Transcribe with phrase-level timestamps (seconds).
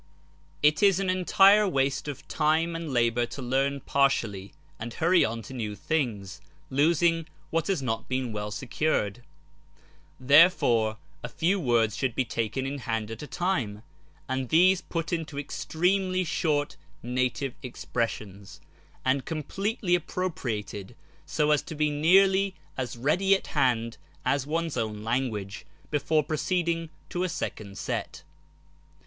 [0.63, 5.53] It is entire waste of time and labour to learn partially and hurry on to
[5.53, 9.21] new things, losing what has not been well secured;
[10.19, 13.83] therefore a few words should be taken in hand at a time,
[14.27, 18.59] and these put into extremely short native expressions,
[19.05, 20.95] and completely appro priated,
[21.27, 26.89] so as to be nearly as ready at hand as one's own language, before proceeding
[27.07, 28.23] to a second set.